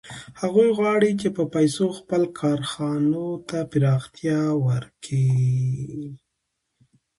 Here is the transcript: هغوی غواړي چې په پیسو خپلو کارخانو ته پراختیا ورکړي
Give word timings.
هغوی 0.41 0.69
غواړي 0.77 1.11
چې 1.21 1.27
په 1.35 1.43
پیسو 1.55 1.85
خپلو 1.97 2.27
کارخانو 2.41 3.25
ته 3.49 3.57
پراختیا 3.71 4.41
ورکړي 4.67 5.79